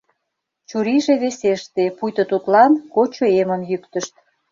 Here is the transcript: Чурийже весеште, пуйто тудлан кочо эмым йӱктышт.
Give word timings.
Чурийже 0.69 1.13
весеште, 1.23 1.83
пуйто 1.97 2.23
тудлан 2.31 2.71
кочо 2.93 3.25
эмым 3.39 3.61
йӱктышт. 3.69 4.13